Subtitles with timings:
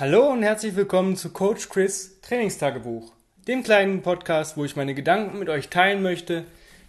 [0.00, 3.12] Hallo und herzlich willkommen zu Coach Chris Trainingstagebuch,
[3.46, 6.46] dem kleinen Podcast, wo ich meine Gedanken mit euch teilen möchte,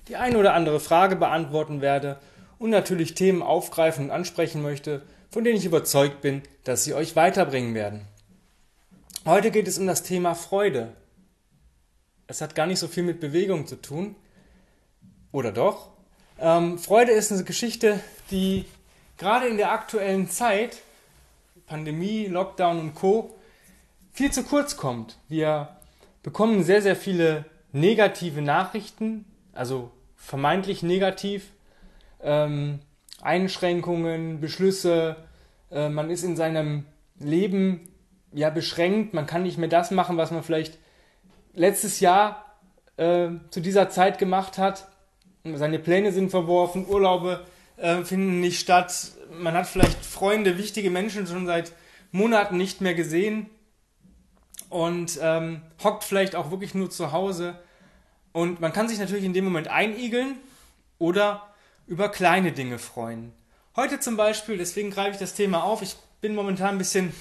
[0.07, 2.21] die eine oder andere Frage beantworten werde
[2.57, 7.17] und natürlich Themen aufgreifen und ansprechen möchte, von denen ich überzeugt bin, dass sie euch
[7.17, 8.07] weiterbringen werden.
[9.25, 10.93] Heute geht es um das Thema Freude.
[12.27, 14.15] Es hat gar nicht so viel mit Bewegung zu tun.
[15.33, 15.89] Oder doch?
[16.39, 17.99] Ähm, Freude ist eine Geschichte,
[18.31, 18.63] die
[19.17, 20.77] gerade in der aktuellen Zeit
[21.71, 23.33] Pandemie, Lockdown und Co.
[24.11, 25.17] viel zu kurz kommt.
[25.29, 25.69] Wir
[26.21, 31.51] bekommen sehr, sehr viele negative Nachrichten, also vermeintlich negativ,
[32.21, 32.79] ähm,
[33.21, 35.15] Einschränkungen, Beschlüsse,
[35.71, 36.87] äh, man ist in seinem
[37.19, 37.87] Leben
[38.33, 40.77] ja beschränkt, man kann nicht mehr das machen, was man vielleicht
[41.53, 42.57] letztes Jahr
[42.97, 44.89] äh, zu dieser Zeit gemacht hat.
[45.45, 47.45] Seine Pläne sind verworfen, Urlaube
[47.77, 51.73] äh, finden nicht statt, man hat vielleicht Freunde, wichtige Menschen schon seit
[52.11, 53.49] Monaten nicht mehr gesehen
[54.69, 57.59] und ähm, hockt vielleicht auch wirklich nur zu Hause.
[58.31, 60.37] Und man kann sich natürlich in dem Moment einigeln
[60.97, 61.47] oder
[61.87, 63.33] über kleine Dinge freuen.
[63.75, 65.81] Heute zum Beispiel, deswegen greife ich das Thema auf.
[65.81, 67.13] Ich bin momentan ein bisschen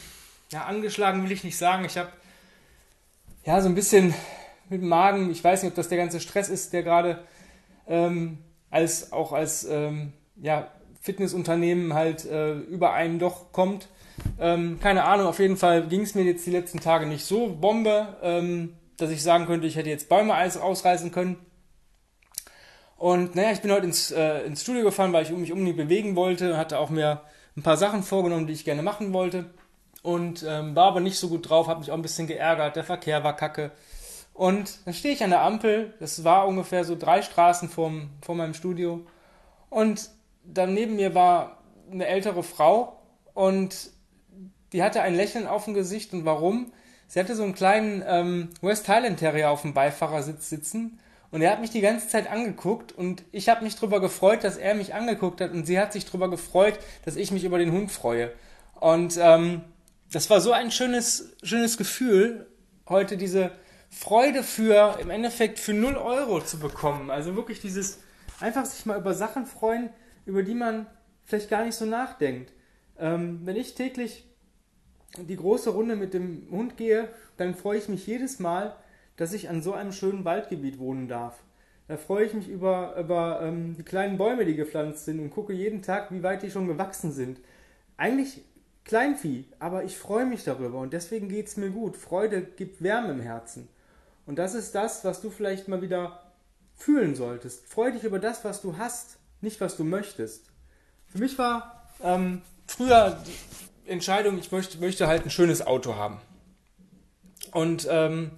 [0.52, 1.84] ja, angeschlagen, will ich nicht sagen.
[1.84, 2.10] Ich habe
[3.44, 4.14] ja so ein bisschen
[4.68, 7.24] mit dem Magen, ich weiß nicht, ob das der ganze Stress ist, der gerade
[7.86, 8.38] ähm,
[8.70, 10.70] als auch als ähm, ja,
[11.00, 13.88] Fitnessunternehmen halt äh, über einen doch kommt.
[14.38, 17.48] Ähm, keine Ahnung, auf jeden Fall ging es mir jetzt die letzten Tage nicht so
[17.48, 21.38] Bombe, ähm, dass ich sagen könnte, ich hätte jetzt Bäume ausreißen können.
[22.98, 26.16] Und naja, ich bin heute ins, äh, ins Studio gefahren, weil ich mich unbedingt bewegen
[26.16, 27.22] wollte, hatte auch mir
[27.56, 29.46] ein paar Sachen vorgenommen, die ich gerne machen wollte.
[30.02, 32.84] Und ähm, war aber nicht so gut drauf, habe mich auch ein bisschen geärgert, der
[32.84, 33.70] Verkehr war kacke.
[34.34, 38.34] Und dann stehe ich an der Ampel, das war ungefähr so drei Straßen vorm, vor
[38.34, 39.06] meinem Studio.
[39.70, 40.10] Und
[40.44, 41.58] dann neben mir war
[41.90, 43.00] eine ältere Frau
[43.34, 43.90] und
[44.72, 46.12] die hatte ein Lächeln auf dem Gesicht.
[46.12, 46.72] Und warum?
[47.08, 51.00] Sie hatte so einen kleinen ähm, West Highland Terrier auf dem Beifahrersitz sitzen.
[51.30, 54.56] Und er hat mich die ganze Zeit angeguckt und ich habe mich darüber gefreut, dass
[54.56, 57.70] er mich angeguckt hat und sie hat sich darüber gefreut, dass ich mich über den
[57.70, 58.32] Hund freue.
[58.80, 59.62] Und ähm,
[60.10, 62.48] das war so ein schönes, schönes Gefühl,
[62.88, 63.52] heute diese
[63.90, 67.10] Freude für, im Endeffekt für 0 Euro zu bekommen.
[67.10, 68.00] Also wirklich dieses,
[68.40, 69.90] einfach sich mal über Sachen freuen,
[70.30, 70.86] über die man
[71.24, 72.52] vielleicht gar nicht so nachdenkt.
[72.98, 74.24] Ähm, wenn ich täglich
[75.18, 78.76] die große Runde mit dem Hund gehe, dann freue ich mich jedes Mal,
[79.16, 81.42] dass ich an so einem schönen Waldgebiet wohnen darf.
[81.88, 85.52] Da freue ich mich über, über ähm, die kleinen Bäume, die gepflanzt sind und gucke
[85.52, 87.40] jeden Tag, wie weit die schon gewachsen sind.
[87.96, 88.44] Eigentlich
[88.84, 91.96] Kleinvieh, aber ich freue mich darüber und deswegen geht es mir gut.
[91.96, 93.68] Freude gibt Wärme im Herzen.
[94.26, 96.22] Und das ist das, was du vielleicht mal wieder
[96.74, 97.66] fühlen solltest.
[97.66, 100.46] Freu dich über das, was du hast nicht was du möchtest.
[101.08, 106.20] Für mich war ähm, früher die Entscheidung, ich möchte, möchte halt ein schönes Auto haben.
[107.52, 108.30] Und ähm,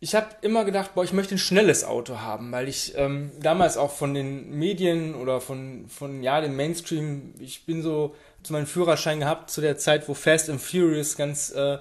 [0.00, 3.76] ich habe immer gedacht, boah, ich möchte ein schnelles Auto haben, weil ich ähm, damals
[3.76, 8.66] auch von den Medien oder von, von ja, dem Mainstream, ich bin so zu meinem
[8.66, 11.78] Führerschein gehabt zu der Zeit, wo Fast and Furious ganz äh,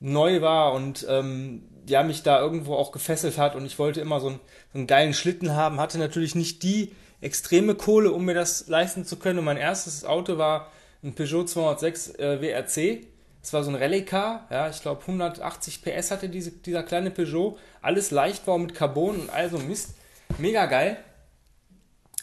[0.00, 4.18] neu war und ähm, ja, mich da irgendwo auch gefesselt hat und ich wollte immer
[4.18, 4.40] so einen,
[4.72, 9.04] so einen geilen Schlitten haben, hatte natürlich nicht die extreme Kohle, um mir das leisten
[9.06, 9.38] zu können.
[9.38, 10.70] Und mein erstes Auto war
[11.02, 13.06] ein Peugeot 206 äh, WRC.
[13.40, 17.58] Das war so ein Rallye-Car, ja, ich glaube 180 PS hatte diese, dieser kleine Peugeot.
[17.80, 19.94] Alles Leichtbau mit Carbon und all so Mist.
[20.38, 20.96] Mega geil.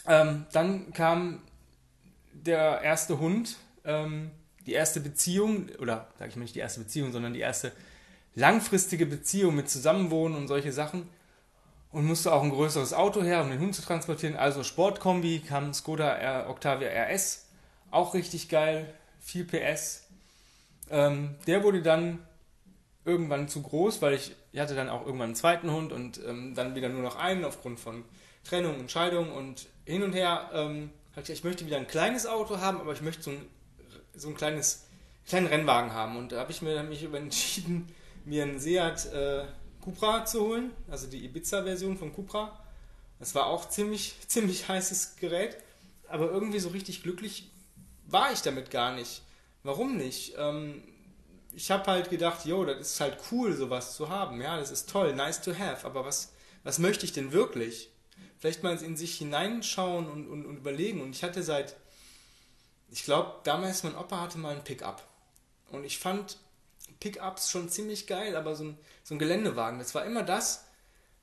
[0.06, 1.42] Ähm, dann kam
[2.32, 4.30] der erste Hund, ähm,
[4.66, 7.72] die erste Beziehung, oder sage ich mal nicht die erste Beziehung, sondern die erste
[8.34, 11.08] langfristige Beziehung mit Zusammenwohnen und solche Sachen
[11.92, 14.36] und musste auch ein größeres Auto her, um den Hund zu transportieren.
[14.36, 17.46] Also Sportkombi kam Skoda R Octavia RS,
[17.90, 20.04] auch richtig geil, viel PS.
[20.88, 22.20] Ähm, der wurde dann
[23.04, 26.54] irgendwann zu groß, weil ich, ich hatte dann auch irgendwann einen zweiten Hund und ähm,
[26.54, 28.04] dann wieder nur noch einen aufgrund von
[28.44, 30.50] Trennung und Scheidung und hin und her.
[30.52, 33.46] Ähm, ich, ich möchte wieder ein kleines Auto haben, aber ich möchte so ein,
[34.14, 34.86] so ein kleines,
[35.26, 36.16] kleinen Rennwagen haben.
[36.16, 37.88] Und da habe ich mir mich entschieden,
[38.24, 39.44] mir einen Seat äh,
[39.90, 42.58] Cupra zu holen, also die Ibiza-Version von Cupra.
[43.18, 45.56] Das war auch ziemlich, ziemlich heißes Gerät,
[46.08, 47.50] aber irgendwie so richtig glücklich
[48.06, 49.22] war ich damit gar nicht.
[49.62, 50.34] Warum nicht?
[50.38, 50.82] Ähm,
[51.52, 54.40] ich habe halt gedacht, jo, das ist halt cool, sowas zu haben.
[54.40, 55.84] Ja, das ist toll, nice to have.
[55.86, 56.32] Aber was,
[56.62, 57.90] was möchte ich denn wirklich?
[58.38, 61.02] Vielleicht mal in sich hineinschauen und, und, und überlegen.
[61.02, 61.76] Und ich hatte seit,
[62.90, 65.06] ich glaube, damals mein Opa hatte mal ein Pickup.
[65.70, 66.38] Und ich fand
[66.98, 70.66] Pickups schon ziemlich geil, aber so ein, so ein Geländewagen, das war immer das,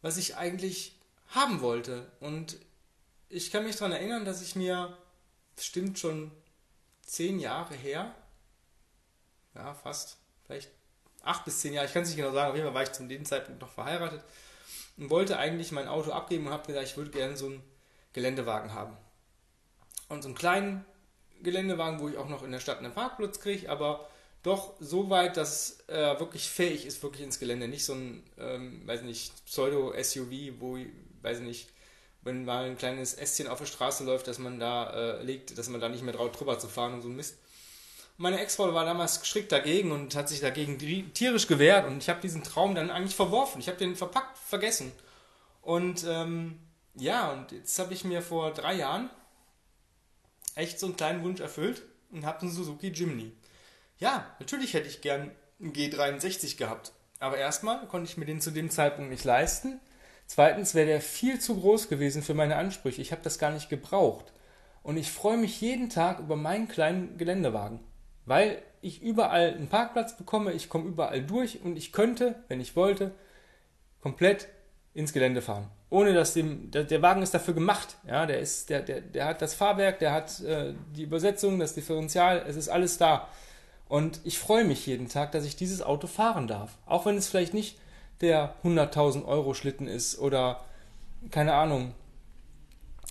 [0.02, 0.98] was ich eigentlich
[1.28, 2.10] haben wollte.
[2.20, 2.58] Und
[3.30, 4.98] ich kann mich daran erinnern, dass ich mir,
[5.60, 6.32] stimmt schon
[7.02, 8.14] zehn Jahre her,
[9.56, 10.70] ja, fast, vielleicht
[11.24, 12.92] acht bis zehn Jahre, ich kann es nicht genau sagen, auf jeden Fall war ich
[12.92, 14.24] zu dem Zeitpunkt noch verheiratet
[14.98, 17.64] und wollte eigentlich mein Auto abgeben und habe gesagt, ich würde gerne so einen
[18.14, 18.96] Geländewagen haben.
[20.10, 20.86] Und so einen kleinen
[21.42, 24.10] Geländewagen, wo ich auch noch in der Stadt einen Parkplatz kriege, aber
[24.48, 27.68] doch so weit, dass er äh, wirklich fähig ist, wirklich ins Gelände.
[27.68, 30.78] Nicht so ein, ähm, weiß nicht, Pseudo-SUV, wo,
[31.22, 31.70] weiß nicht,
[32.24, 35.70] wenn mal ein kleines Ästchen auf der Straße läuft, dass man da äh, legt, dass
[35.70, 37.38] man da nicht mehr drauf drüber zu fahren und so ein Mist.
[38.18, 40.80] Meine Ex-Frau war damals strikt dagegen und hat sich dagegen
[41.14, 43.62] tierisch gewehrt und ich habe diesen Traum dann eigentlich verworfen.
[43.62, 44.92] Ich habe den verpackt vergessen.
[45.62, 46.60] Und ähm,
[46.96, 49.10] ja, und jetzt habe ich mir vor drei Jahren
[50.56, 53.32] echt so einen kleinen Wunsch erfüllt und habe einen Suzuki Jimny.
[54.00, 56.92] Ja, natürlich hätte ich gern einen G63 gehabt.
[57.20, 59.80] Aber erstmal konnte ich mir den zu dem Zeitpunkt nicht leisten.
[60.28, 63.02] Zweitens wäre der viel zu groß gewesen für meine Ansprüche.
[63.02, 64.34] Ich habe das gar nicht gebraucht.
[64.84, 67.80] Und ich freue mich jeden Tag über meinen kleinen Geländewagen,
[68.26, 72.76] weil ich überall einen Parkplatz bekomme, ich komme überall durch und ich könnte, wenn ich
[72.76, 73.12] wollte,
[74.02, 74.48] komplett
[74.94, 75.70] ins Gelände fahren.
[75.90, 77.98] Ohne dass dem, der, der Wagen ist dafür gemacht.
[78.06, 81.74] Ja, der, ist, der, der, der hat das Fahrwerk, der hat äh, die Übersetzung, das
[81.74, 83.28] Differential, es ist alles da.
[83.90, 86.78] Und ich freue mich jeden Tag, dass ich dieses Auto fahren darf.
[86.86, 87.78] Auch wenn es vielleicht nicht
[88.22, 90.64] der 100.000 Euro Schlitten ist oder
[91.32, 91.94] keine Ahnung.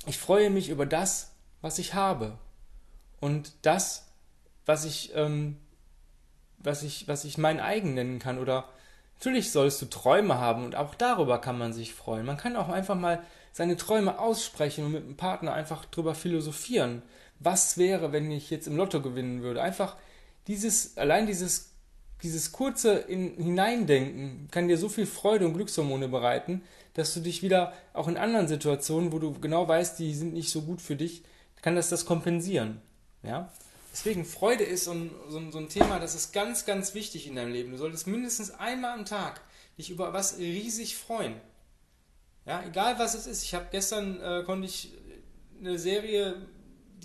[0.06, 1.32] Ich freue mich über das,
[1.62, 2.38] was ich habe.
[3.20, 4.08] Und das,
[4.66, 5.56] was ich, ähm,
[6.58, 8.38] was ich, was ich mein eigen nennen kann.
[8.38, 8.68] Oder
[9.18, 12.26] natürlich sollst du Träume haben und auch darüber kann man sich freuen.
[12.26, 17.02] Man kann auch einfach mal seine Träume aussprechen und mit einem Partner einfach drüber philosophieren.
[17.38, 19.62] Was wäre, wenn ich jetzt im Lotto gewinnen würde?
[19.62, 19.96] Einfach
[20.46, 21.72] dieses, allein dieses,
[22.22, 26.62] dieses kurze in, Hineindenken kann dir so viel Freude und Glückshormone bereiten,
[26.94, 30.50] dass du dich wieder auch in anderen Situationen, wo du genau weißt, die sind nicht
[30.50, 31.22] so gut für dich,
[31.62, 32.80] kann das das kompensieren.
[33.22, 33.52] Ja?
[33.92, 37.26] Deswegen, Freude ist so ein, so, ein, so ein Thema, das ist ganz, ganz wichtig
[37.26, 37.72] in deinem Leben.
[37.72, 39.40] Du solltest mindestens einmal am Tag
[39.78, 41.34] dich über was riesig freuen.
[42.46, 43.42] Ja, egal was es ist.
[43.42, 44.92] Ich habe gestern äh, konnte ich
[45.58, 46.46] eine Serie,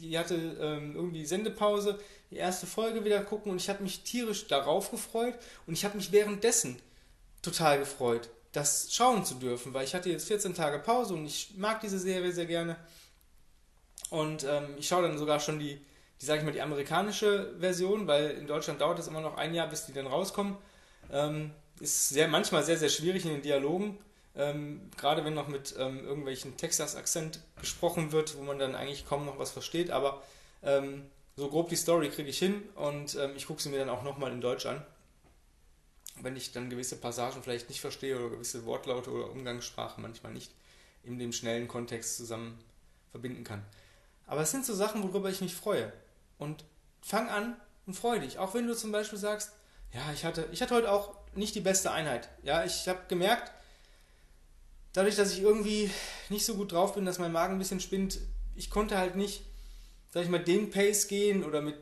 [0.01, 1.99] die hatte ähm, irgendwie Sendepause,
[2.29, 5.35] die erste Folge wieder gucken und ich habe mich tierisch darauf gefreut
[5.67, 6.79] und ich habe mich währenddessen
[7.41, 11.53] total gefreut, das schauen zu dürfen, weil ich hatte jetzt 14 Tage Pause und ich
[11.57, 12.75] mag diese Serie sehr gerne.
[14.09, 15.79] Und ähm, ich schaue dann sogar schon die,
[16.19, 19.53] die sage ich mal, die amerikanische Version, weil in Deutschland dauert es immer noch ein
[19.53, 20.57] Jahr, bis die dann rauskommen.
[21.11, 23.97] Ähm, ist sehr, manchmal sehr, sehr schwierig in den Dialogen,
[24.35, 29.25] ähm, gerade wenn noch mit ähm, irgendwelchen Texas-Akzent gesprochen wird, wo man dann eigentlich kaum
[29.25, 30.21] noch was versteht, aber
[30.63, 33.89] ähm, so grob die Story kriege ich hin und ähm, ich gucke sie mir dann
[33.89, 34.83] auch nochmal in Deutsch an.
[36.21, 40.51] Wenn ich dann gewisse Passagen vielleicht nicht verstehe oder gewisse Wortlaute oder Umgangssprache manchmal nicht
[41.03, 42.59] in dem schnellen Kontext zusammen
[43.09, 43.65] verbinden kann.
[44.27, 45.91] Aber es sind so Sachen, worüber ich mich freue.
[46.37, 46.63] Und
[47.01, 47.55] fang an
[47.85, 48.37] und freue dich.
[48.37, 49.51] Auch wenn du zum Beispiel sagst,
[49.93, 52.29] ja, ich hatte, ich hatte heute auch nicht die beste Einheit.
[52.43, 53.51] Ja, ich habe gemerkt,
[54.93, 55.89] dadurch, dass ich irgendwie
[56.29, 58.19] nicht so gut drauf bin, dass mein Magen ein bisschen spinnt,
[58.55, 59.43] ich konnte halt nicht
[60.11, 61.75] sag ich mal, den Pace gehen oder mit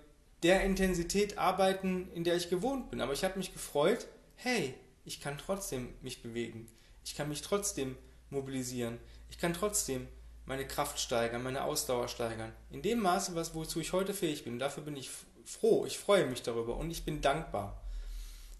[0.44, 3.02] der Intensität arbeiten, in der ich gewohnt bin.
[3.02, 4.74] Aber ich habe mich gefreut, hey,
[5.04, 6.68] ich kann trotzdem mich bewegen.
[7.04, 7.98] Ich kann mich trotzdem
[8.30, 9.00] mobilisieren.
[9.30, 10.08] Ich kann trotzdem
[10.46, 12.54] meine Kraft steigern, meine Ausdauer steigern.
[12.70, 14.60] In dem Maße, was, wozu ich heute fähig bin.
[14.60, 15.10] dafür bin ich
[15.44, 17.82] froh, ich freue mich darüber und ich bin dankbar.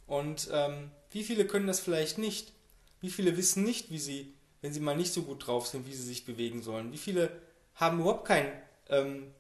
[0.08, 2.52] Und ähm, wie viele können das vielleicht nicht?
[3.00, 5.94] Wie viele wissen nicht, wie sie, wenn sie mal nicht so gut drauf sind, wie
[5.94, 6.92] sie sich bewegen sollen?
[6.92, 7.32] Wie viele
[7.76, 8.52] haben überhaupt kein
[8.90, 9.34] ähm,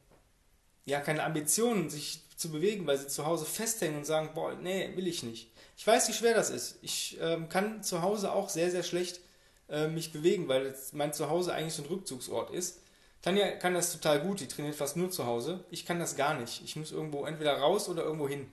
[0.89, 4.91] ja, keine Ambitionen, sich zu bewegen, weil sie zu Hause festhängen und sagen, boah, nee,
[4.95, 5.51] will ich nicht.
[5.77, 6.79] Ich weiß, wie schwer das ist.
[6.81, 9.21] Ich ähm, kann zu Hause auch sehr, sehr schlecht
[9.69, 12.81] äh, mich bewegen, weil mein Zuhause eigentlich so ein Rückzugsort ist.
[13.21, 15.63] Tanja kann das total gut, die trainiert fast nur zu Hause.
[15.69, 16.63] Ich kann das gar nicht.
[16.63, 18.49] Ich muss irgendwo entweder raus oder irgendwo hin.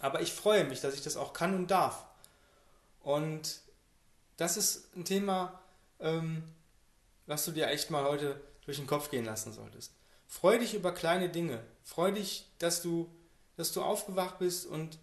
[0.00, 2.04] Aber ich freue mich, dass ich das auch kann und darf.
[3.02, 3.60] Und
[4.36, 5.60] das ist ein Thema,
[6.00, 6.42] ähm,
[7.26, 9.92] was du dir echt mal heute durch den Kopf gehen lassen solltest.
[10.26, 11.62] Freu dich über kleine Dinge.
[11.84, 13.08] Freu dich, dass du,
[13.56, 14.98] dass du aufgewacht bist und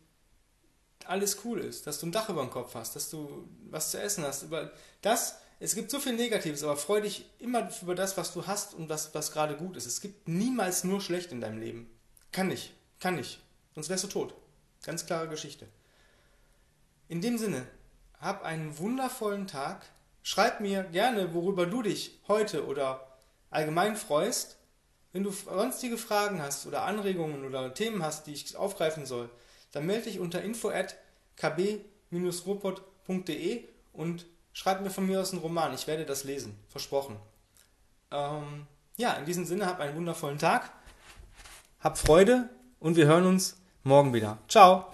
[1.05, 4.01] alles cool ist, dass du ein Dach über dem Kopf hast, dass du was zu
[4.01, 4.43] essen hast.
[4.43, 4.71] Über
[5.01, 8.73] das, es gibt so viel Negatives, aber freu dich immer über das, was du hast
[8.73, 9.85] und was, was gerade gut ist.
[9.85, 11.89] Es gibt niemals nur schlecht in deinem Leben.
[12.31, 13.39] Kann nicht, kann nicht.
[13.75, 14.33] Sonst wärst du tot.
[14.83, 15.67] Ganz klare Geschichte.
[17.07, 17.65] In dem Sinne,
[18.23, 19.81] hab einen wundervollen Tag.
[20.21, 23.07] Schreib mir gerne, worüber du dich heute oder
[23.49, 24.57] allgemein freust.
[25.11, 29.29] Wenn du sonstige Fragen hast oder Anregungen oder Themen hast, die ich aufgreifen soll,
[29.71, 30.95] dann melde dich unter info at
[31.35, 31.83] kb-robot.de
[33.91, 35.73] und schreib mir von mir aus einen Roman.
[35.73, 36.57] Ich werde das lesen.
[36.69, 37.17] Versprochen.
[38.11, 38.65] Ähm,
[38.97, 40.71] ja, in diesem Sinne, hab einen wundervollen Tag.
[41.79, 42.49] Hab Freude
[42.79, 44.37] und wir hören uns morgen wieder.
[44.47, 44.85] Ciao!